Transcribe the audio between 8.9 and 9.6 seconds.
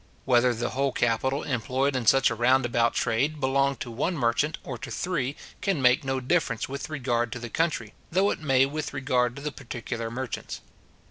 regard to the